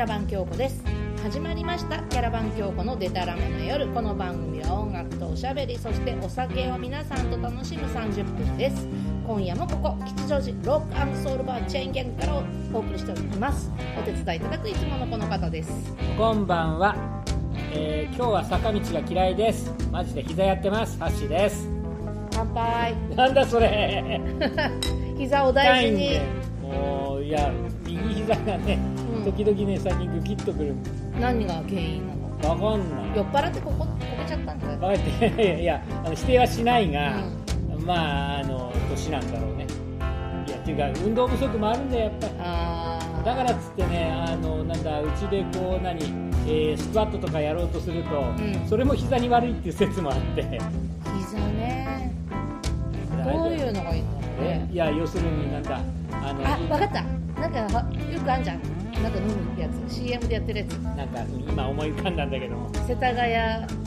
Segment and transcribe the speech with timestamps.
[0.00, 0.82] ャラバン京子です。
[1.22, 1.98] 始まりました。
[2.04, 3.86] キャラバン京子のデタラメの夜。
[3.88, 8.88] この番組は音楽とおしゃべりそしてお酒を皆さんと楽しむ30分です。
[9.26, 12.42] 今夜もここ吉祥寺ロックソウルバーチェーンギャングから
[12.72, 13.70] お送りしております。
[13.98, 15.70] お手伝いいただくいつものこの方です。
[16.16, 16.96] こんばんは、
[17.74, 19.70] えー今日は坂道が嫌いです。
[19.92, 20.98] マジで膝やってます。
[20.98, 21.68] ハッシーです。
[22.32, 22.96] 乾杯。
[23.14, 24.18] なんだそれ。
[25.18, 26.20] 膝を大事に。
[26.62, 27.52] もういや
[27.84, 28.78] 右膝がね、
[29.20, 29.32] うん。
[29.32, 30.74] 時々ね最近グキッとくる。
[31.20, 32.20] 何が原因なの？
[32.62, 33.16] わかんない。
[33.16, 37.22] 酔っ払ってこここけちゃったんだよ、わかっていやあの否定はしないが、
[37.84, 39.66] まああの年なんだろうね。
[40.48, 42.32] いやっていうか運動不足もあるんだよやっぱり。
[42.38, 43.24] あー。
[43.24, 46.02] だからっつってねあのなんだうちでこう何、
[46.46, 48.66] えースクワットとかやろうとすると、ん。
[48.66, 50.58] それも膝に悪いっていう説もあって。
[51.18, 52.14] 膝ね。
[53.22, 54.08] どういうのがいいの？
[54.40, 54.58] え？
[54.58, 55.80] ねいや要するになんだ
[56.10, 57.04] あのあ分かった。
[57.38, 58.60] なんかはよくあんじゃん
[59.02, 60.72] なんか飲むやつ CM でやってるやつ。
[60.74, 62.70] なんか今思い浮かんだんだけども。
[62.86, 63.32] 世田谷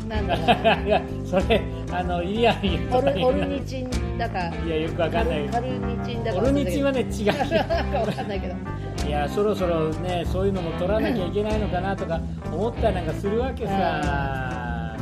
[0.10, 1.62] なんだいや それ
[1.92, 5.46] あのいやいやオルオルニチンだかいやよくわかんない。
[5.46, 6.40] カルニチンだか。
[6.40, 8.56] オルニチンはね違うなんかわかんないけど。
[9.08, 12.20] いやそろそろねそういうのも取らなきゃいけないのかなとか
[12.52, 14.96] 思ったりなんかするわけさ、あ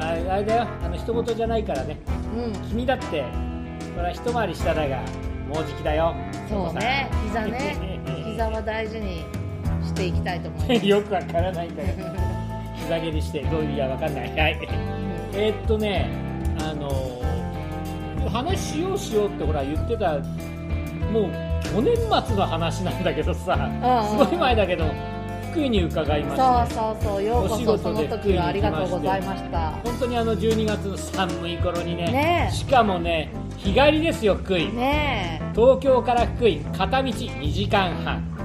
[0.00, 0.66] あれだよ。
[0.82, 1.98] あの一言じゃないからね。
[2.36, 2.52] うん。
[2.68, 3.24] 君だって
[3.94, 4.96] それは一回り下だが
[5.52, 6.14] もうじきだよ。
[6.48, 7.08] そうね。
[7.26, 7.97] 膝ね
[8.38, 9.24] 膝は大事に
[9.84, 10.86] していきたいと思います。
[10.86, 12.04] よくわからないんだけど
[12.76, 14.28] 膝蹴りしてどういういやわかんない。
[14.30, 14.58] はい。
[15.34, 16.08] えーっとね
[16.60, 17.18] あのー
[18.30, 20.12] 話しようしようってほら言ってた。
[20.12, 21.30] もう
[21.64, 23.54] 去年末の話なんだけどさ。
[23.54, 24.84] うんすごい前だけど
[25.50, 26.76] 福井に伺いまして。
[26.76, 27.24] そうそうそう。
[27.24, 29.72] ようこお仕そその時はありがとうございました。
[29.82, 32.04] 本当にあの12月の寒い頃にね。
[32.12, 32.54] ねえ。
[32.54, 34.72] しかもね日帰りですよ福井。
[34.72, 38.22] ね東京から福井片道2時間半。
[38.36, 38.37] え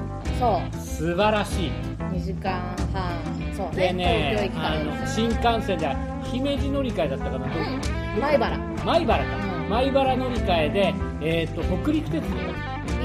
[0.44, 0.86] そう。
[0.86, 1.72] 素晴らしい。
[2.12, 3.24] 2時間半。
[3.56, 5.96] そうでね東京ね駅からあの新幹線で
[6.32, 7.82] 姫路乗り換えだったかな、うん。
[8.16, 8.58] 米原。
[8.84, 9.70] 米原か、うん。
[9.70, 12.36] 米原乗り換えで、えー、と北陸鉄道。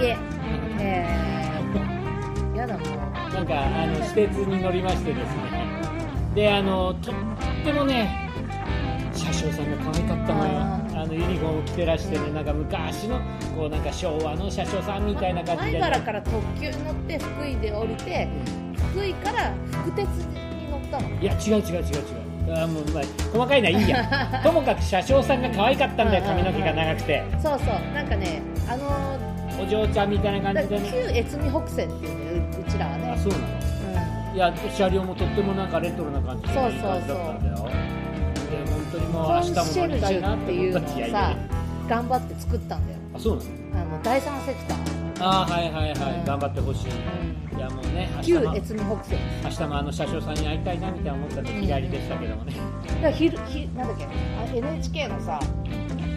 [0.03, 0.17] いえ。
[0.81, 5.69] えー、やだもうなんかあの私鉄に乗りましてですね。
[6.35, 7.15] であのとっ
[7.65, 8.31] てもね
[9.13, 13.21] 車掌さんが可愛かったのよああのユニフォーム着てらしてねなんか昔の
[13.57, 18.29] こうなんか昭和の車掌さんみたいな感じで、米原から特急に乗って福井で降りて
[18.93, 21.21] 福井から福鉄に乗ったの？
[21.21, 21.81] いや違う違う違う違
[22.51, 22.63] う。
[22.63, 24.41] あもうまあ細かいのはいいや。
[24.43, 27.23] ともかく車掌さんが可愛かったんだよ髪の毛が長くて。
[27.43, 27.95] そうそう。
[27.95, 29.19] なんかねあの
[29.63, 31.19] お嬢ちゃんみたいな感じでね。
[31.19, 33.11] 越美北線っていうねううちらはね。
[33.15, 33.45] あそうなの。
[33.45, 36.81] ういや車両もとってもなんかレトロな感じでそうそうそう。
[36.81, 37.69] だったんだよ
[38.99, 40.83] で本当にもう明んコン日もシェルジ乗りたいなっュってていうのを
[41.13, 41.37] さ
[41.89, 42.99] 頑張って作ったんだよ。
[43.15, 43.51] あそうなの
[43.81, 44.79] あの第三セクター、
[45.21, 46.25] あーはいはいはい、うん。
[46.25, 46.91] 頑張ってほしい。
[46.91, 48.55] うんいやもうね旧も。
[48.55, 49.19] 越美北線。
[49.43, 52.53] 明日もあの車掌さんに会いたいなみたいな思ったんでうん日帰りでしたけどもね、
[52.87, 54.05] だから昼ひなんだっけ？
[54.05, 54.09] あ
[54.55, 55.41] NHK のさ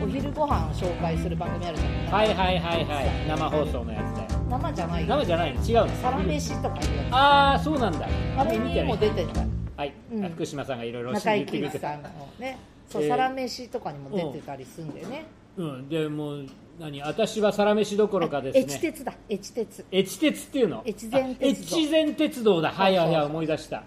[0.04, 2.14] お昼ご飯を紹介する番組あるじゃん。
[2.14, 3.28] はいはいはいはい。
[3.28, 5.16] 生放送のやつだよ生じゃないよ。
[5.18, 5.62] 生じゃないの？
[5.64, 5.88] 違うの？
[6.02, 8.08] サラメシとかいうやああそうなんだ。
[8.08, 9.42] つあれにも出てた
[9.82, 10.30] はい、うん。
[10.30, 12.10] 福島さんがいろいろ中井貴一さんの
[12.40, 13.10] ねそう、えー。
[13.10, 15.26] サラメシとかにも出てたりするんだよね。
[15.58, 15.90] うん。
[15.90, 16.46] でもう
[16.80, 18.64] 何私はサラメシどころかですね。
[18.64, 19.14] 越鉄だ。
[19.30, 19.86] 越鉄。
[19.92, 20.84] 越鉄っていうの？
[20.86, 21.76] 越前鉄道。
[21.76, 22.72] あ越前鉄道だ。
[22.72, 23.84] はいはいはい思い出した。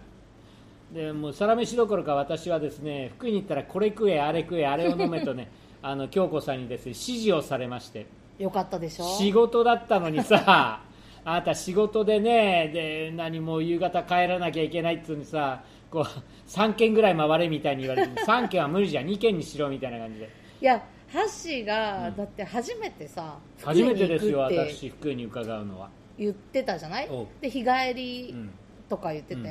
[0.93, 5.50] でもうサラメシどころか私はですね福井に行ったらこれ食えあれ食えあれを飲めとね
[5.82, 8.06] あの京子さんにですね指示をされまして。
[8.38, 9.05] よかったでしょ？
[9.16, 10.81] 仕事だったのにさ
[11.26, 15.62] あなた仕事でねで何も夕方帰らなきゃいけないっつうにさ
[15.94, 16.05] こう
[16.50, 20.28] 3軒ぐらい回れみたいに言われて3 軒は無理じゃん2軒にしろみたいな感じで。
[20.60, 25.88] いやハッシーが、だって初めてさ初めてですよ私福井に伺うのは、
[26.19, 27.09] 言ってたじゃない？
[27.41, 28.50] で日帰うりん。
[28.88, 29.44] とか言ってて、うん。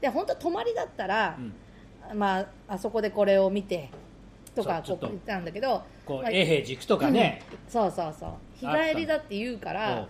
[0.00, 1.38] で本当泊まりだったら
[2.10, 3.90] う、ん、まああそこでこれを見て
[4.56, 5.06] とかちょっと。
[5.06, 8.30] こう言ったんだけどまあこう永平軸とかね、そうそうそう。
[8.54, 10.08] 日帰りだって言うかおらう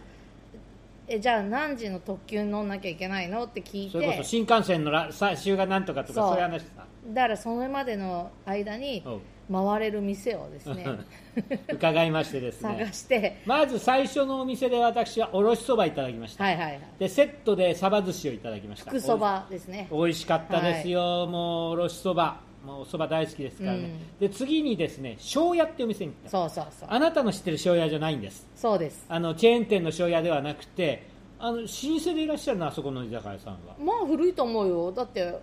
[1.06, 3.44] えじゃあ何時の特急に乗んなきゃいけないの？
[3.44, 3.92] って聞いて。
[3.92, 6.36] それこそ新幹線のら最終がなんとかとかそう。
[6.36, 9.04] いう話さだからそれまでの間に
[9.52, 10.86] 回れる店をですね。
[11.68, 12.76] 伺いましてですね。
[12.78, 13.42] 探して。
[13.44, 16.80] まず最初のお店で私はおろしそばいただきました、はいはいはい。
[16.98, 18.90] でセットでサバ寿司をいただきました。
[18.90, 19.88] 福そばですね。
[19.90, 26.30] おいしかったですよ、もうおろしそばもうおそば大好きですからね、で次にですね庄屋ってお店に行った。
[26.30, 26.88] そうそうそう。
[26.90, 28.46] あなたの知ってる庄屋じゃないんです。
[28.56, 29.04] そうです。
[29.08, 31.06] あのチェーン店の庄屋ではなくて
[31.38, 33.58] あの老舗でいらっしゃるのあそこの居酒屋さんは。
[33.78, 34.92] まあ古いと思うよ。
[34.92, 35.34] だって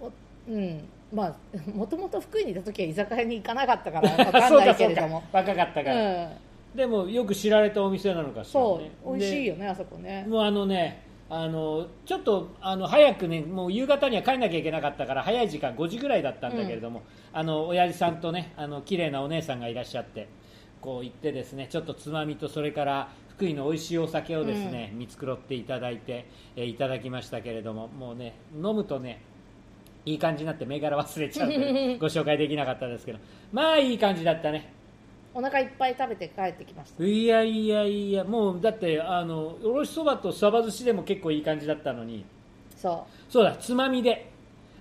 [0.00, 0.10] お
[0.48, 0.88] うん。
[1.12, 1.34] まあ
[1.74, 5.22] もともと福井にいた時は居酒屋に行かなかったから 分かんないけれども。
[5.32, 6.30] 若かったうから、ん。
[6.74, 9.18] でもよく知られたお店なのかしら、ね、そう。
[9.18, 10.24] 美味しいでよねあそこね。
[10.26, 11.02] もうあのね
[11.34, 20.28] あのちょっとあの早くねもう夕方には帰んなきゃいけなかったから早い時間5時ぐらいだったんだけれども、あの親父さんとねあの綺麗なお姉さんがいらっしゃって
[20.82, 29.22] こう行ってですねちょっとつまみとそれから福井の美味しいお酒をですね、見繕っていただいて、えーいただきましたけれどももうね飲むとね
[30.04, 33.18] いい感じになって銘柄忘れちゃうので ご紹介できなかったですけど
[33.52, 34.70] まあいい感じだったね
[35.34, 37.04] お腹いっぱい食べて帰ってきました。
[37.04, 42.24] いやいやいやもうだってあのおろしそばとサバ寿司でも結構いい感じだったのに。
[42.76, 44.30] そそうだつまみで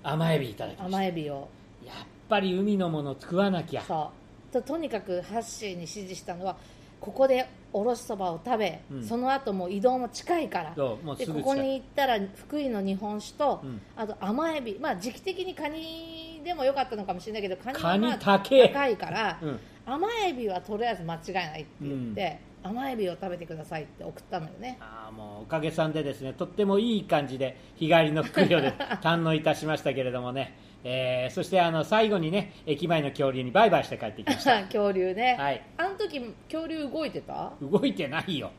[0.03, 0.97] 甘エビいただきうました。
[0.97, 1.47] 甘エビを。
[1.85, 1.95] やっ
[2.27, 3.81] ぱり海のもの食わなきゃ。
[3.81, 4.11] そ
[4.49, 4.53] う。
[4.53, 6.57] ととにかくハッシーに指示したのは
[6.99, 9.03] ここでおろしそばを食べ、うん。
[9.03, 11.15] その後も移動も近いから。
[11.15, 13.81] ですここに行ったら福井の日本酒と、うん。
[13.95, 14.77] あと甘エビ。
[14.79, 24.77] まあ時期的にカニでも良かったのかもしれないけどカニは、カニまあ、高いから、うん甘エビはとりあえず間違いないって言って、甘エビを食べてくださいって送ったのよね。
[24.79, 34.63] あーもうおかげさんでですねとってもいい感じで日帰りの福井をで 堪能いたしましたけれどもね、えーそしてあの最後にね駅前の恐竜にバイバイして帰ってきました。
[34.71, 35.61] 恐竜ね、はい。
[35.77, 37.51] あの時恐竜動いてた？
[37.61, 38.51] 動いてないよ、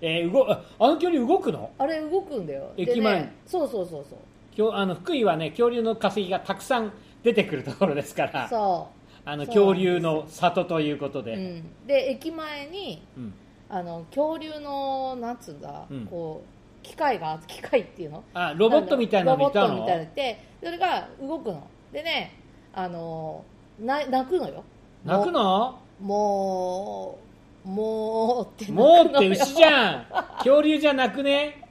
[0.00, 1.70] えー動ああの恐竜動くの？
[1.78, 2.72] あれ動くんだよ。
[2.76, 3.20] で駅前。
[3.20, 4.18] ね、そうそうそうそう。
[4.54, 6.92] きょあの福井はね恐竜の化石がたくさん
[7.22, 8.48] 出てくるところですから。
[8.48, 8.88] そ
[9.24, 13.34] あの恐竜の里ということう、うで、ん、で駅前にうん。
[13.74, 16.06] あの恐竜のなんつうんだ、うん。
[16.06, 18.22] こう機械が機械っていうの？
[18.34, 19.68] あロボットみたいなの見たの？
[19.68, 21.66] ロボットみたいなのってそれが動くの。
[21.90, 22.36] でね
[22.74, 23.42] あの
[23.80, 24.62] な泣くのよ。
[25.06, 25.80] 泣くの？
[26.02, 27.18] も
[27.64, 30.06] うもうってもうって牛じゃん。
[30.38, 31.66] 恐竜じゃなくね？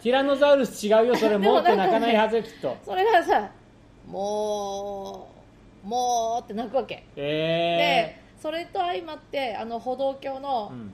[0.00, 1.30] ティラノザウルス違うよそれ。
[1.30, 2.76] でももうって泣かないはずよきっと。
[2.84, 3.50] それがさ
[4.06, 5.41] もう
[5.82, 10.92] もうって泣くわけ、でえそれと相まってあの歩道橋ーのうん。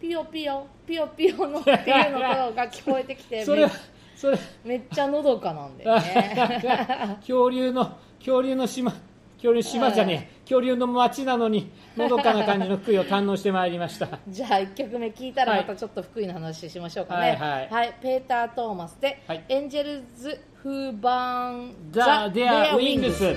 [0.00, 2.20] ピヨピヨピヨピヨのっていうの
[2.52, 3.72] が聞こえてきてそれめ
[4.14, 4.38] それ。
[4.64, 7.16] めっちゃのどかなんだよね。
[7.20, 8.92] 恐竜の恐竜の島
[9.36, 10.40] 恐竜島じゃねえ。
[10.42, 14.08] 恐竜の町なのにのどかな感じの福井を堪能してまいりました。
[14.28, 15.60] じゃあ1曲目聞いたらはい。
[15.62, 17.36] またちょっと福井の話しましょうかね。
[17.38, 17.94] はいはい。
[18.00, 19.44] ペーター・トーマスで、はい。
[19.48, 23.34] エンジェルズ・フーバーン・ザ・デア・ウィングス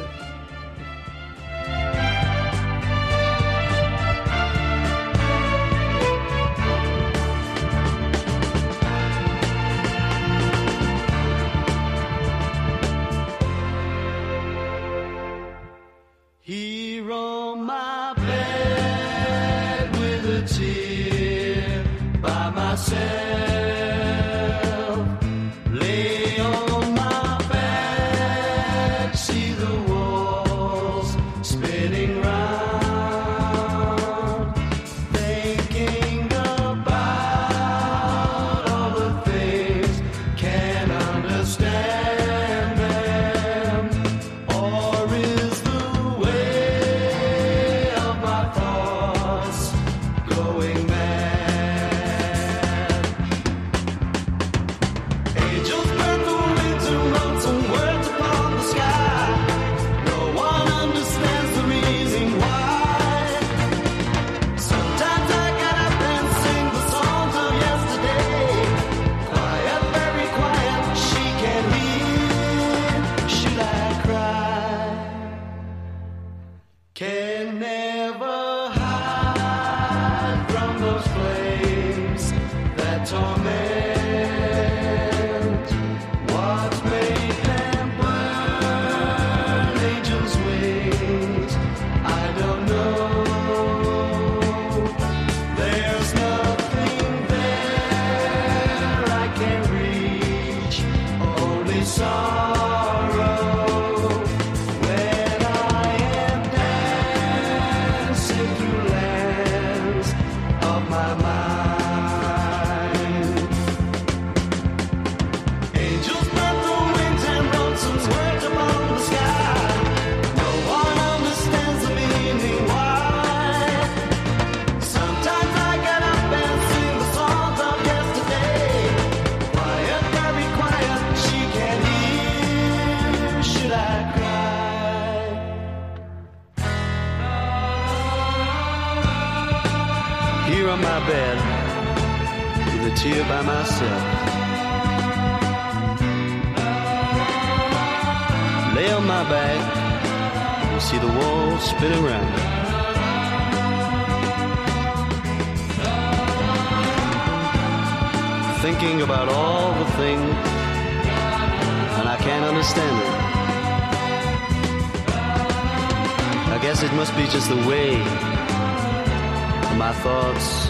[170.20, 170.68] thoughts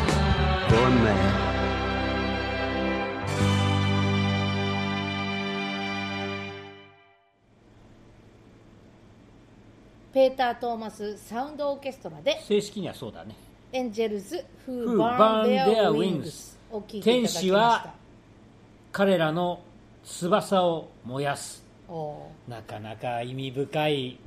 [0.70, 1.40] going mad.
[10.12, 13.36] ペーター・トーマスサウンドオーケストラで正式にはそうだね
[13.72, 17.40] 「エンジェルズ・フ Who ー・バーン・デア・ Their ウィング Wings ス」を聴いていただきました。
[17.40, 17.94] 天使は
[18.92, 19.62] 彼らの
[20.04, 21.64] 翼を燃やす。
[22.48, 24.20] なかなか意味深い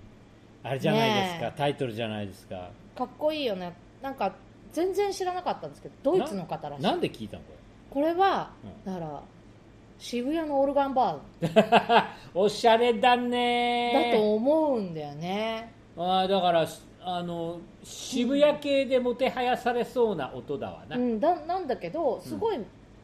[0.65, 1.59] あれじゃないですか、ねえ。
[1.59, 2.71] タイトルじゃないですか。
[2.97, 3.73] かっこいいよね。
[4.01, 4.33] なんか
[4.73, 6.83] 全然知らなかったんですけどドイツの方らしい。
[6.83, 7.49] なんで聞いたのこ
[7.91, 8.53] これは、
[8.87, 8.93] うん。
[8.93, 9.23] だから
[9.99, 11.49] 渋谷のオルガンバれ
[12.35, 14.13] おしゃれだーね。
[14.13, 16.67] だと思うんだよね、あーだから
[17.05, 22.59] あの渋谷系でもてはやされそうな音だわな、うん、だなんだけどすごい、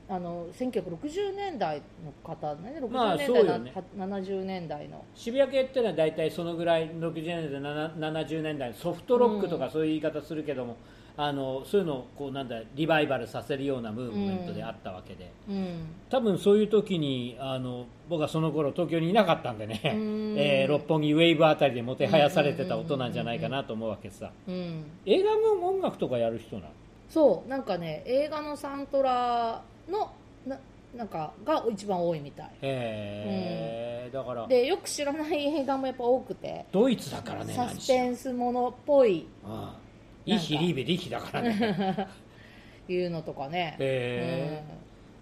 [0.08, 2.80] あの1960年代の方ね。
[2.90, 3.72] まあ60年代な、そうよね。
[3.96, 5.04] 70年代の。
[5.14, 10.76] 渋谷系っていうのは大体そのぐらい60年代な70年代ソフトロックとかそういう言い方するけども、
[11.20, 15.86] あのそういうのをこうなんだリバイバルさせるようなムーブメントであったわけで、うん。
[16.08, 20.38] 多分そういう時にあの僕はその頃東京にいなかったんでね、ん。
[20.38, 24.30] えー六本木ウェーブあたりでもてはやされてた音なんじゃないかなと思うわけさ。
[24.46, 24.84] うん。
[25.06, 26.68] 映画の音楽とかやる人なの？
[27.08, 29.60] そうなんかね映画のサントラ
[29.90, 30.12] の
[30.46, 30.56] な
[30.96, 32.46] なんかが一番多いみたい。
[32.62, 34.46] へえ、だから。
[34.46, 36.64] でよく知らない映画もやっぱ多くて。
[36.70, 39.26] ドイツだからねサスペンスものっぽい。
[39.44, 39.87] ああ
[40.34, 42.08] イヒリーベリヒだからね。
[42.88, 44.64] いうのとかね、へ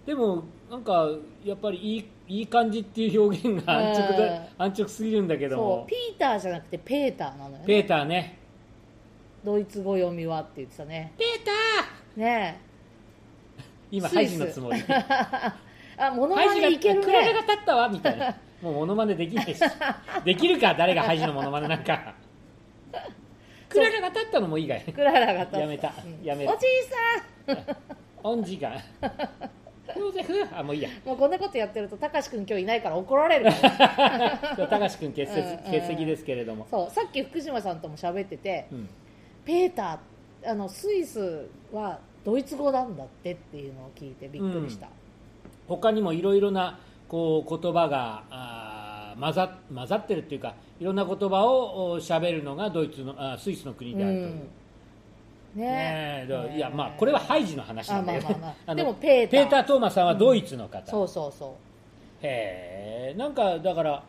[0.06, 1.08] でもなんか
[1.44, 5.86] やっぱりいいいい感じっていう表現が安直で、安直すぎるんだけうんそどもう。
[5.88, 7.64] ピーターじゃなくてペーターなのよね。
[7.66, 8.38] ペーターね。
[9.44, 11.12] ドイツ語読みはって言ってたね。
[11.18, 12.20] ペーター。
[12.20, 12.60] ね
[13.90, 14.16] 今スイス。
[14.16, 14.80] ハイジのつもり。
[14.88, 15.04] え
[15.98, 18.36] あモノマネいけるクラゲがね立ったわみたいな。
[18.62, 19.60] もうモノマネできないし。
[20.24, 22.14] できるか誰がハイジのモノマネなんか
[23.76, 25.92] クラゲが立ったのもいいがいクララが立つやめた。
[26.04, 26.50] うんやめる。
[26.50, 27.76] おじいさ
[28.22, 28.72] オン時間
[30.52, 30.88] あもういいや。
[30.88, 34.56] んもうこんなことやってるとたかしくん今日いないから怒られるから。
[34.68, 38.88] 高橋君欠席うんうん欠席ですけれども、そうさっき福島さんとも喋っててうん。
[39.44, 44.88] ペーターあのスイスはドイツ語なんだってっていうのを聞いてびっくりした、
[45.68, 48.65] 他にもいろいろなこう言葉があー
[49.18, 54.48] 混ざ混ざってるっていうかいろんな言葉をお喋るのがドイツのあスイスの国であるという、うん。
[55.56, 56.26] ね。
[56.28, 58.70] ねいやまあこれはハイジの話なんだけど、あまあまあまあ。
[58.72, 59.40] のでもペーター。
[59.42, 61.56] ペーター・トーマスさんはドイツの方、そうそうそ
[62.22, 63.22] へえ。
[63.22, 64.02] んかだから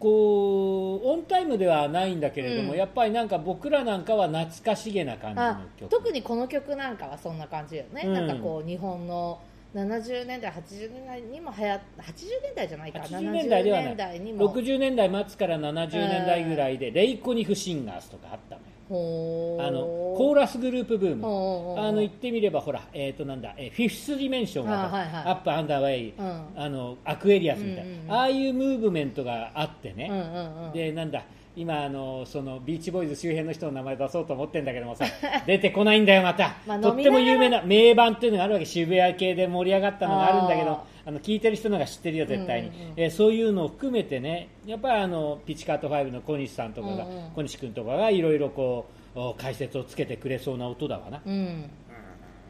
[0.00, 2.78] こうオンタイムではないんだけれども、うん。
[2.78, 5.90] やっぱりなんか僕らなんかは懐かしげな感じの曲。
[5.90, 8.12] 特にこの曲なんかはそんな感じよね、うん。
[8.14, 9.40] なんかこう日本の
[9.74, 13.00] 70年代80年代にも流行っ80年代じゃないか。
[13.00, 13.86] 80年代ではない。
[13.86, 14.54] 70年代にも。
[14.54, 18.68] 60年代末から70年代ぐらいでレイコニフシンガーズとかあったのよ。
[18.90, 19.80] あの
[20.16, 21.78] コーラスグループブーム。
[21.78, 25.24] あの言ってみればほら、えー、となんだ、えーフィフスディメンションが、あはいはい。
[25.24, 26.46] アップアンダーウェイ、うん。
[26.56, 28.12] あのアクエリアスみたいな、うんうんうん。
[28.12, 30.72] ああいうムーブメントがあってね、うんうんうん。
[30.72, 31.22] でなんだ
[31.58, 35.04] 今あのそのビーチボーイズ周辺の人の名前出そうと思ってんだけどもさ
[35.46, 42.92] 出てこないんだよまた、まあとっても有名な名盤っていうのがあるわけ渋谷系で盛り上がったのがあるんだけどああの聞いてる人のが知ってるよ絶対に、うんうんうん。
[42.96, 47.30] えーそういうのを含めてねやっぱりあのピチカート5の小西さんとかが、うんうん。
[47.34, 51.70] 小西君とかがいろいろこうお解説をつけてくれそうな音だわな、うん。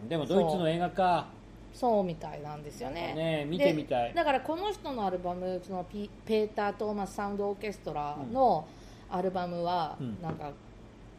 [0.08, 1.38] でもドイツの映画か。
[1.72, 3.14] そうみたいなんですよね。
[3.14, 4.08] ね見てみたい。
[4.08, 8.66] でだからこの人のアルバムそのピペーター・トーマス・サウンド・オーケストラの
[9.10, 10.18] アルバムは、うん。
[10.22, 10.50] なんか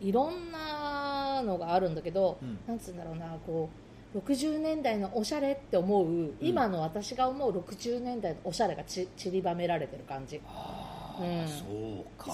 [0.01, 2.59] いろんなのがあるんだけど、うん。
[2.67, 3.69] なんつうんだろうなこ
[4.13, 10.41] う60年代のおしゃれって思う、今の私が思う60年代のおしゃれがち散りばめられてる感じ。
[10.47, 11.25] あうん。
[11.25, 11.63] ーそ
[12.01, 12.31] うか、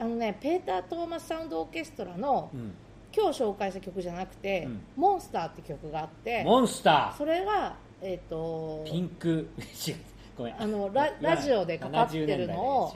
[0.00, 2.74] あのねペーター・トーマス・サウンド・オーケストラのうん、
[3.14, 4.80] 今日紹介した曲じゃなくて「うん。
[4.96, 9.48] モンスター」って曲があってモンスタそれがえっ、とーピンク。
[9.86, 9.96] 違う。
[10.36, 10.62] ごめん。
[10.62, 12.92] あのララジオでかかってるのを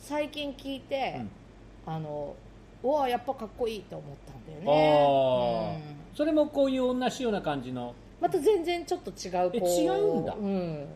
[0.00, 1.30] 最近聞いて、うん。
[1.86, 2.34] あの
[2.82, 5.78] うわやっぱかっこいいと思ったんだあよー。
[5.78, 6.16] ね、うん。
[6.16, 7.94] それもこういう同じような感じの。
[8.20, 10.34] また全然ちょっと違うこうえ違うんだ。
[10.34, 10.86] うん、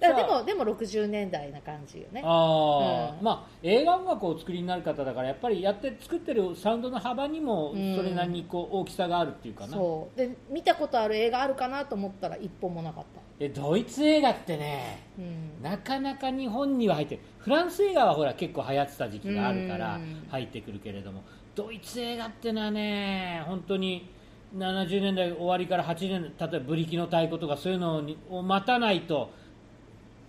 [0.00, 2.22] だでもでも60年代な感じよね。
[2.24, 3.24] ああ、うん。
[3.24, 7.96] まあ映画音楽をお作りになる方だからやっぱりやって作ってるサウンドの幅にもうん。
[7.96, 10.18] それなりにこう大きさがあるっていうかな、そう。
[10.18, 20.26] で見たことある映画あるかなと思ったら一本もなかった、えドイツ映画ってねうん、なかなか日本には入ってるフランス映画はほら結構流行ってた時期があるからうん。
[20.30, 21.22] 入ってくるけれども
[21.54, 24.08] ドイツ映画ってのはね本当に
[24.56, 29.30] 70年代終わりから80年代例えばブリキの太鼓とかそういうのにを待たないと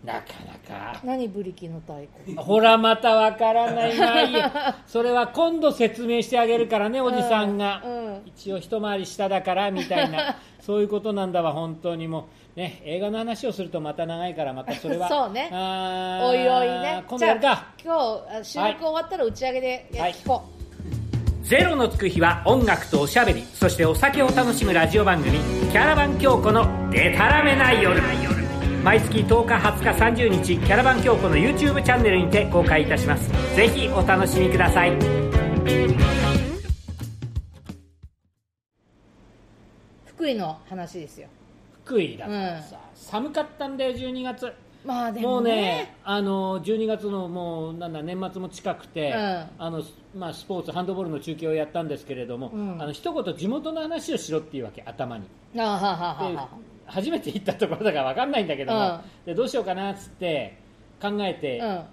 [0.04, 0.54] なかな
[0.94, 1.00] か。
[1.06, 2.36] 何ブリキの太鼓？
[2.36, 8.22] ほらまたわからないまあいいやそれは今度説明してあげるからねおじさんが、うんうん。
[8.26, 10.36] 一応一回り下だからみたいな。
[10.60, 12.24] そういうことなんだわ本当にもう
[12.56, 15.10] ね映画の話をするとまた長いからまたそれは。
[15.10, 15.50] そうね。
[15.52, 17.04] おいおいね。
[17.08, 17.68] 今度やるか。
[17.84, 20.14] 今日あ収録終わったら打ち上げでやはい。
[20.14, 20.44] 聞こ
[21.44, 25.40] ゼロのつく日は音楽とおしゃべりそしてお酒を楽しむラジオ番組
[25.72, 28.02] 「キャラバン京子のデタラメな夜」
[28.82, 33.30] 毎月10日20日30日キャラバン京子の YouTube チャンネルにて公開いたします。
[33.56, 34.92] ぜひお楽しみください。
[34.92, 35.00] う
[40.06, 41.28] 福井の話ですよ
[41.84, 44.52] 福井だからさ、寒かったんだよ12月。
[44.86, 49.46] まあでもうもねねあの12月のもうなんだ年末も近くて、うん。
[49.58, 49.82] あの
[50.16, 52.82] まあ、スポーツハンドボールの中継をやったんですけれども、うん。
[52.82, 55.26] あの一言地元の話をしろっていうわけ頭に。
[55.58, 56.50] あはははでは
[56.86, 59.02] 初めて行ったところだから分かんないんだけども、うん。
[59.26, 60.58] でどうしようかなっつって
[61.02, 61.84] 考えて、うん。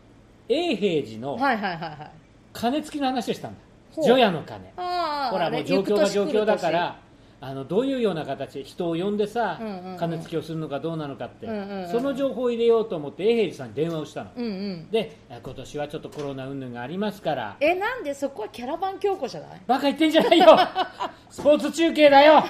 [0.48, 2.10] 永平寺のはいはいはいはい。
[2.52, 3.58] 鐘付きの話をしたんだ。
[3.92, 4.04] ほう。
[4.04, 4.72] 除夜の鐘。
[4.76, 6.98] ああほらもう状況が状況だから
[7.42, 9.96] あのどういうような形で人を呼んでさ、うんうんうん。
[9.96, 11.88] 鐘付きをするのかどうなのかって、うんうんうん。
[11.88, 14.90] その情報を入れようと思って永平寺さんに電話をしたの、うんうん。
[14.90, 17.56] で今年はちょっとコロナ云々がありますから。
[17.60, 19.60] えなんでそこはキャラバン京子じゃない？
[19.66, 20.58] バカ言ってんじゃないよ。
[21.30, 22.44] スポーツ中継だよ。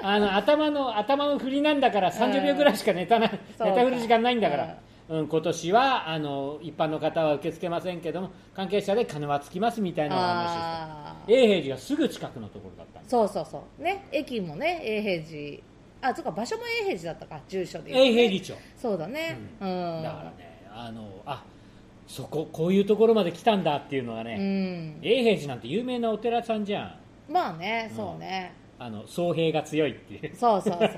[0.00, 4.76] あの頭の頭の振りなんだから30秒ぐらいしかネタな、ネタ振る時間ないんだから、
[5.08, 11.42] うん、今年はあの一般の方は受け付けませんけども関係者で金はつきますみたいなお話あでした。
[11.42, 13.82] 永平寺がすぐ近くのところだったそうそうそう。
[13.82, 15.62] ね駅もね永平寺。
[16.00, 18.08] あそうか場所も永平寺だったか住所でね。
[18.10, 18.62] 永平寺町。
[18.76, 19.38] そうだね。
[19.60, 21.42] うん、だからねあのあ
[22.06, 24.98] そここういうところまで来たんだっていうのがうね、ん。
[25.02, 26.84] 永平寺なんて有名なお寺さんじゃ
[27.28, 27.32] ん。
[27.32, 30.34] まあねそうね、あの僧兵が強いっていう。
[30.34, 30.90] そうそうそう。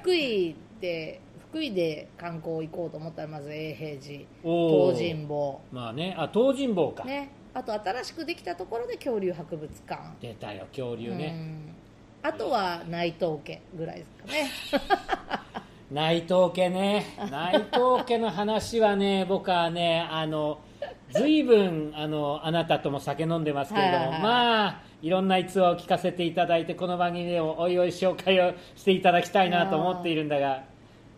[0.00, 1.21] 福井で
[1.52, 5.60] 福井で観光行こうと思ったらまず永平寺東尋坊。
[5.70, 7.30] まあねあ東尋坊か、ね。
[7.52, 10.00] あと新しくできたところで恐竜博物館。
[10.22, 11.34] 出たよ恐竜ね、
[12.24, 12.30] うん。
[12.30, 14.50] あとは内藤家ぐらいですかね。
[15.92, 17.04] 内藤家ね。
[17.30, 20.58] 内藤家の話はね 僕はねあの
[21.10, 24.22] 随分あのあなたとも酒飲んでますけれども、はいはいはい。
[24.22, 30.71] まあいろんな逸話を聞かせていただいてこの番組でもおいおい紹介をしていただきたいなと思っているんだが、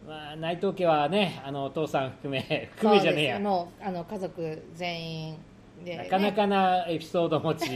[0.06, 3.40] まあ、内藤家はねあのお父さん含め含めじゃねえや。
[3.40, 5.38] もうあの家族全員
[5.82, 7.70] で、ね、なかなかなエピソード持ち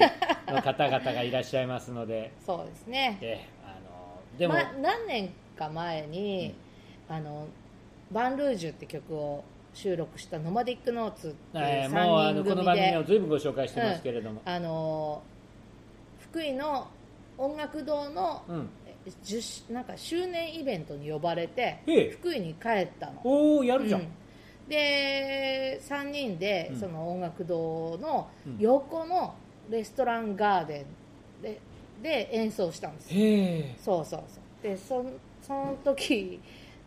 [0.46, 2.32] の方々がいらっしゃいますので。
[2.44, 3.16] そうですね。
[3.20, 6.54] であのでも、ま、何年か前に、
[7.08, 7.46] あの
[8.12, 15.22] バンルージュって曲を収録したノマディックノーツっていうえーもうあ3の人組この番組でを随分ご紹介してますけれども、あの
[16.20, 16.88] 福井の
[17.38, 18.56] 音楽堂のうん。
[18.58, 18.68] 10
[19.70, 22.10] なんか周年イベントに呼ばれてええ。
[22.10, 23.20] 福井に帰ったの。
[23.24, 24.08] おおやるじゃん、うん。
[24.68, 26.80] で3人でうん。
[26.80, 28.56] その音楽堂のうん。
[28.58, 29.34] 横の
[29.70, 30.86] レストランガーデ
[31.40, 31.60] ンで
[32.02, 33.20] で演奏したんですよ。
[33.20, 33.76] へえ。
[33.82, 34.62] そうそうそう。
[34.62, 35.04] でそ
[35.42, 36.40] その時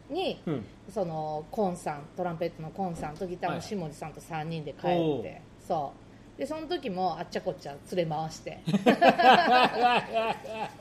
[0.10, 0.65] にうん。
[0.89, 4.81] そのコンさんトランペットのコンさんとギターの下地さんと3人で帰っ
[5.23, 6.01] て、そう。
[6.41, 8.57] でその時もあっちゃこっちゃ連れ回して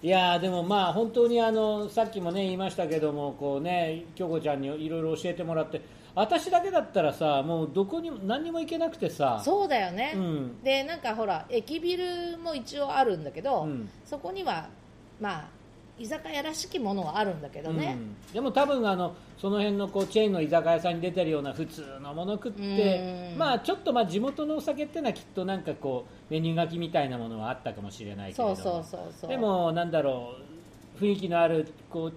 [0.00, 5.80] いやーでもまあ本当にあのさっきもね言いましたけどもこうね京子ちゃんにいろいろ教えてもらって
[6.14, 10.62] 私だけだったらさもうどこにも何にも行けなくてさそうだよね、うん。
[10.62, 13.88] でなんかほら駅ビルも一応あるんだけど、うん。
[14.04, 14.68] そこには
[15.20, 15.48] まあ
[15.98, 18.32] 居酒屋らしきものはあるんだけどね、うん。
[18.32, 23.38] でも多分あのその辺のこうチェーンの居酒屋さんに出てるような普通のもの食ってうん。
[23.38, 28.84] まあちょっとまあ地元のお酒ってのはきっとなんかこうメニュー書きみたいなものはあったかもしれないけれど
[29.28, 30.34] でもなんだろ
[30.96, 32.12] う雰囲気のあるこう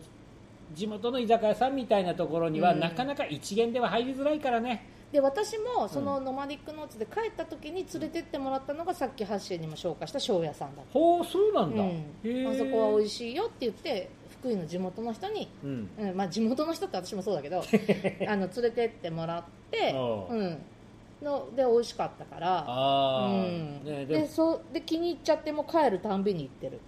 [0.75, 2.79] 地元の居酒屋さんみたいなところには、うん。
[2.79, 10.93] なかなか一元では入りづらいからねで私もそのノマディックノーツで帰った時に連れてってもらったのがさっきハッシーにも紹介した庄屋さんだった。
[10.93, 12.47] ほうそうなんだ、うん。
[12.47, 15.89] あそこは美味しいよって言って福井の地元の人に、うん。
[15.99, 17.61] うんまあ、地元の人って私もそうだけど
[18.27, 20.57] あの連れてってもらって、おううん、
[21.21, 22.63] ので美味しかったから。
[22.65, 23.83] ああ、うん。
[23.83, 26.79] ね、ででもそうで気に入っちゃってもう帰るたんびに行ってる、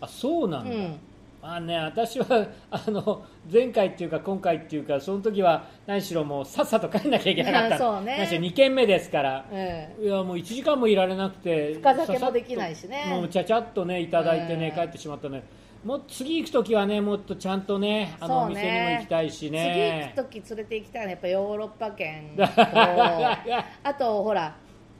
[0.00, 0.98] あそうなんだ、うん、
[1.42, 8.00] まあね、私は あの前回っていうか今回っていうかその時は何しろもうさっさと帰んなきゃいけなかった。
[8.00, 8.16] ね。
[8.16, 9.44] 何しろ2軒目ですから。
[9.50, 13.06] えいやもう1時間もいられなくて深酒もできないしね。
[13.08, 14.80] もうちゃちゃっとねいただいてね、ええ。
[14.82, 15.42] 帰ってしまったね
[15.84, 20.12] もう次行く時はねもっとちゃんとねあのお店にも行きたいしね。
[20.14, 22.44] 次行く時連れて行きたいのはやっぱヨーロッパ圏 と。
[22.44, 24.54] あとほら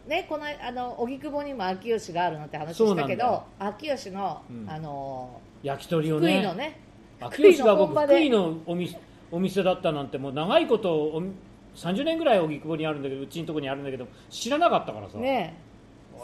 [0.09, 4.69] ねこのあの荻窪にも秋吉があるのって話したけど秋吉の、うん。
[4.69, 6.81] あの焼き鳥を福井ねのね。
[7.21, 8.99] 秋吉が僕福井のお店
[9.31, 11.23] お店だったなんてもう長いことお
[11.75, 15.19] 30年ぐらい荻窪にあるんだけどうちのとこにあるんだけど知らなかったからさ。
[15.19, 15.57] ね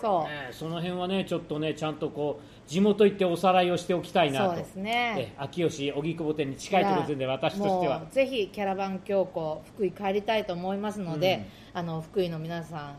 [0.01, 0.23] そう。
[0.25, 4.51] ねその辺はねちょっとねちゃんとこう地元行っておさらいをしておきたいなと。
[4.51, 5.15] そうですね。
[5.19, 8.05] え秋吉荻窪店に近いところですんで私としては。
[8.11, 12.95] ぜひキャラバン京子福井帰りたいと思いますので、あの福井の皆さ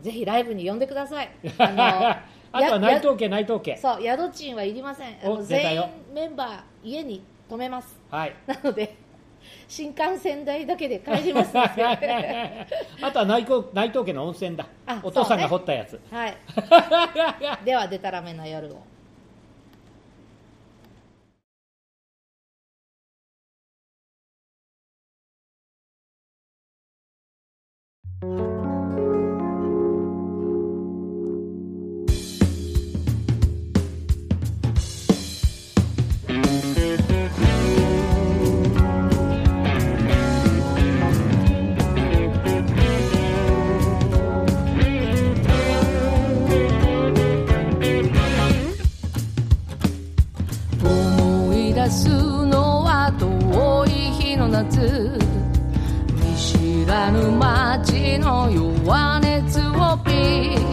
[0.00, 1.30] んぜひライブに呼んでください。
[1.58, 2.16] あの
[2.54, 3.76] あとはや内藤家内藤家。
[3.76, 5.08] そう宿賃はいりません。
[5.08, 5.82] あおの全員
[6.14, 8.00] メンバー家に泊めます。
[8.08, 8.36] はい。
[8.46, 8.96] なので
[9.66, 11.50] 新幹線代だけで帰ります。
[11.58, 11.68] あ
[13.12, 14.68] とは内藤内藤家の温泉だ。
[14.86, 16.36] あお父さんが掘ったやつ、はい。
[17.66, 18.82] ではでたらめな夜を。
[28.22, 28.53] 思い
[51.84, 55.18] 出すのは遠い日の夏。
[56.14, 60.63] 見知らぬ街の弱熱をピ通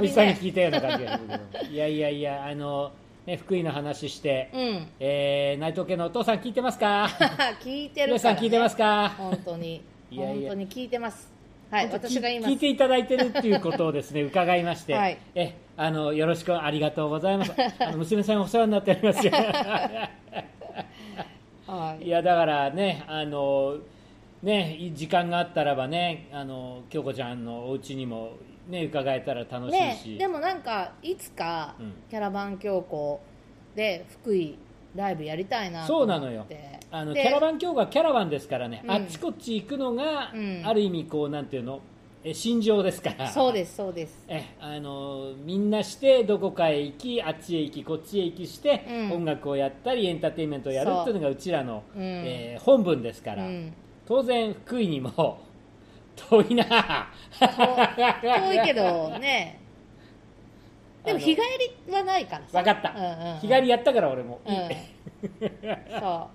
[0.00, 1.72] 々に聞いたような感じがするけど。
[1.72, 2.92] いやいやいやあの、
[3.26, 4.86] ね、福井の話して、うん。
[5.00, 7.08] えー内藤家のお父さん聞いてますか？
[7.62, 9.10] 聞いてるね、 さん聞いてますか？
[9.18, 9.82] 本当に。
[10.10, 11.32] いや本当に聞いてます。
[11.70, 15.18] はい私が言います聞いていただいてるっていうことをですね伺いまして、はい。
[15.34, 17.52] えあのよろしくありがとうございます。
[17.80, 19.32] あの娘さんお世話になっておりますよ。
[21.66, 22.04] はい。
[22.06, 23.78] いやだからねあの
[24.42, 28.32] ね時間があったらばねあの京子ちゃんのお家にも
[28.68, 31.92] ね伺えたら楽しいねし、でもなんかいつかうん。
[32.10, 33.20] キャラバン教皇
[33.74, 34.58] で福井
[34.94, 36.20] ライブやりたいなとそう思って。
[36.20, 36.46] なのよ。
[36.90, 38.90] あのでキャラバン今日がキャラバンですからね、うん。
[38.90, 40.62] あっちこっち行くのが、うん。
[40.64, 41.80] ある意味こうなんていうの？
[42.24, 43.30] え心情ですから。
[43.30, 44.24] そうですそうです。
[44.28, 49.12] えあのみんなしてどこかへ行きあっちへ行きこっちへ行きして、うん。
[49.18, 52.02] 音楽をやったりエンターテインメントをやるっていうのがうちらの、うん。
[52.02, 53.72] えー本分ですから、うん
[54.06, 55.38] 当然福井にも
[56.30, 57.08] 遠いな。
[57.40, 59.60] 遠いけどね。
[61.04, 61.42] でも日帰
[61.86, 62.58] りはないからさ。
[62.62, 63.38] 分かった、うんうんうん。
[63.40, 64.54] 日帰りやったから俺も、うん。
[66.00, 66.28] そ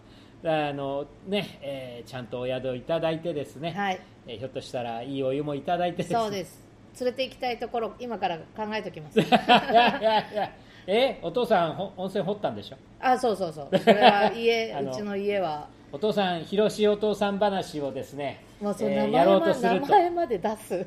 [0.44, 4.00] あのね、えーちゃんとお宿いただいてですね、うはい。
[4.28, 6.64] えーひょっとしたらいいお湯もいただいてそうです。
[7.00, 9.20] 連れて行きたいところ今から考えておきます。
[10.88, 12.76] えお父さんほ温泉掘ったんでしょ？
[13.00, 13.78] あそうそうそう。
[13.78, 19.88] それは家うちの家はお父さん広しお父さん話をですね、もうそのえー名前,、やろうとす名ると。
[19.88, 20.76] 前まで出す。
[20.80, 20.86] いい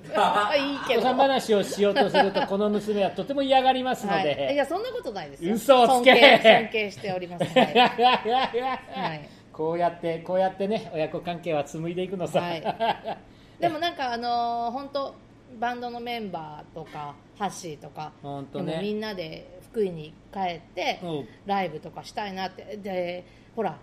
[0.88, 1.00] けど。
[1.00, 5.54] お父さん話をしようとするとこの娘はとても嫌がりますのはい、いで、やそんなことないですよ。
[5.54, 6.12] 嘘をつけ。
[6.12, 7.44] 尊敬尊敬しております。
[7.58, 12.62] はい、はいこうやってこうやってね親子関係は紡いでいくのさ、はい。
[13.60, 15.14] でもなんかあのー本当
[15.60, 18.80] バンドのメンバーとかハッシーとか本当ね。
[18.82, 21.28] みんなで福井に帰ってうん。
[21.46, 22.78] ライブとかしたいなって。
[22.78, 23.76] でほら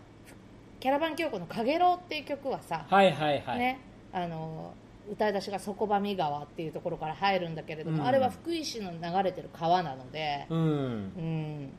[0.82, 3.80] キャラバン京子の「かげろう」っていう曲はさ、はいはいはい、ね
[4.12, 8.08] あのー歌い出しが底上川っていうところから入るんだけれども、うん。
[8.08, 11.70] あれは福井市の流れてる川なので、うん、うん、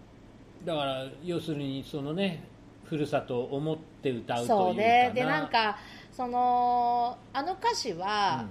[0.64, 2.44] だから要するにそのね
[2.84, 5.12] ふるさとを思って歌うというかそうね。
[5.14, 5.78] でなんか
[6.10, 8.44] そのあの歌詞は、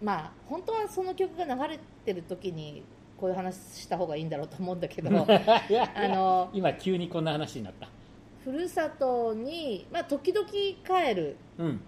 [0.00, 0.06] うん。
[0.06, 2.84] まあ本当はその曲が流れてる時に
[3.18, 7.88] こういう話した方がいいんだろうと思うんだけど あの今急にこんな話になった
[8.46, 11.80] ふるさとに、まあ、時々帰るうん。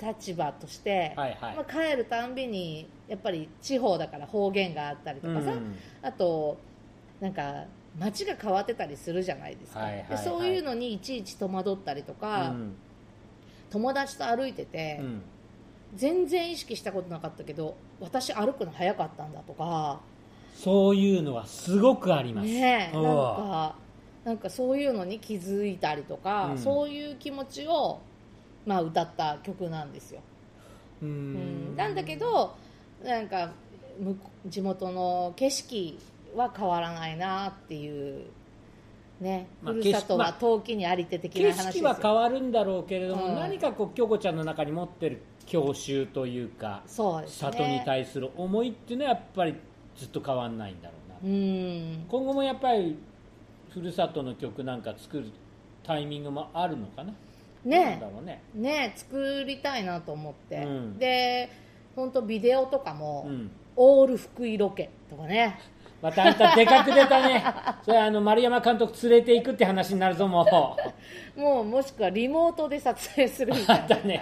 [0.00, 1.56] 立場として、はいはい。
[1.56, 5.76] まあ、帰るたんびにやっぱり地方だから方言があったりとかさ、うん。
[6.00, 6.58] あと
[7.20, 7.64] なんか
[7.98, 10.08] 街が変わってたりするじゃないですか、はいはいはい。
[10.08, 12.76] でそういうのにいちいち戸惑ったりとか、うん。
[13.70, 15.22] 友達と歩いてて、うん。
[15.94, 20.00] 全然意識したことなかったけど私歩くの早かったんだとか。
[20.54, 22.46] そういうのはすごくあります。
[22.46, 23.83] うんねえなんか
[24.24, 26.58] なんかそういうのに気づいたりとか、うん。
[26.58, 28.00] そういう気持ちを、
[28.66, 30.20] まあ、歌った曲なんですよ、
[31.02, 31.74] ううん。
[31.74, 32.54] ん、なんだけど
[33.04, 33.52] なんか
[34.00, 35.98] む地元の景色
[36.34, 38.24] は変わらないなっていう
[39.20, 41.90] ね、まあふるさとは陶器にありて的景な話ですよ。
[41.90, 43.34] 色は変わるんだろうけれども、うん。
[43.36, 47.52] 何かこう京子ちゃんの中に持ってる郷愁というかそうですね。
[47.52, 49.54] 里に対する思いっていうのはやっぱり
[49.96, 52.06] ずっと変わんないんだろうな、うん。
[52.08, 52.98] 今後もやっぱり
[53.74, 55.32] ふるさとの曲なんか作る
[55.82, 57.12] タイミングもあるのかな？
[57.64, 58.42] ねね。
[58.54, 60.98] ね作りたいなと思って、うん。
[60.98, 61.50] で
[61.96, 63.50] 本当ビデオとかも、うん。
[63.74, 65.58] オール福井ロケとかね。
[66.00, 67.42] またあんたでかく出たね。
[67.82, 70.76] それあの丸山監督連れていくって話になるぞも
[71.36, 71.40] う。
[71.40, 73.82] もうもしくはリモートで撮影するみたいな。
[73.82, 74.20] あんたね。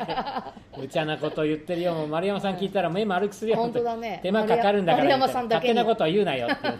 [0.78, 1.92] 無茶なこと言ってるよ。
[1.92, 3.58] もう丸山さん聞いたら目丸くするよ。
[3.58, 4.20] 本当だね。
[4.22, 5.04] 手間かかるんだから。
[5.04, 5.74] 丸山さんだけに。
[5.74, 6.78] 勝手なことは言うなよっていう。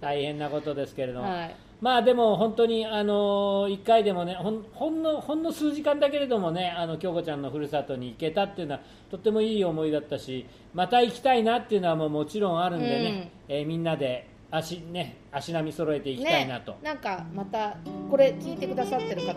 [0.00, 17.76] 大変なことですけれども、はいまあでも本当にあの1回でもねほんほんのほんの数時間だけれどもねあの京子ちゃんのふるさとに行けたっていうのはとってもいい思いだったしまた行きたいなっていうのはもうもちろんあるんでね、えーみんなで足ね足並み揃えていきたいなと、ね、なんかまた
[18.10, 19.36] これ聞いてくださってる方でも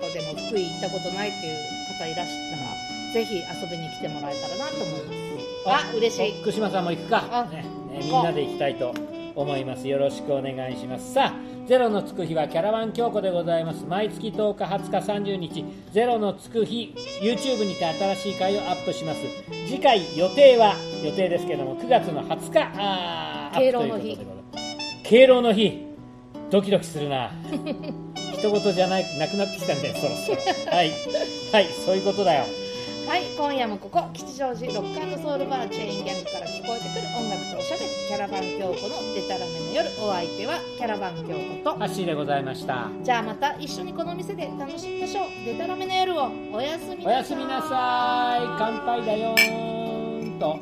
[0.50, 5.34] 福井行ったことないっていう方いらしたらぜひ遊びに来てもらえたらなと思います。
[5.66, 6.42] あ嬉しい。
[6.42, 7.24] 福島さんも行くか。
[7.32, 8.92] あ、ねねみんなで行きたいと
[9.36, 9.88] 思います。
[9.88, 11.14] よろしくお願いします。
[11.14, 13.86] さあゼロのつく日はキャラバン京子でございます。
[13.86, 19.20] 毎月10日20日30日ゼロのつく日 YouTube にて新しい回をアップします。
[19.68, 24.02] 次回予定は予定ですけども9月の20日あ敬老の日。
[24.02, 24.60] ということでございま
[25.04, 25.10] す。
[25.10, 25.88] 敬老の日。
[26.52, 27.32] ドキドキするな。
[28.34, 30.76] 一言じゃないなくなってきたんだよそろそろ。
[30.76, 30.92] はい。
[31.52, 32.46] はいそういうことだよ
[33.06, 42.90] はい今夜もここ吉祥寺ロックソウルバーチェーンギャングから聞こえてくる音楽とおしゃべりキャラバン京子のデタラメの夜お相手はキャラバン京子とハッシーでございました。
[43.04, 47.14] じゃあまた一緒にこの店で楽しみましょうデタラメの夜をおやすみなさい。
[47.14, 48.46] おやすみなさい。
[48.58, 50.60] 乾杯だよーんと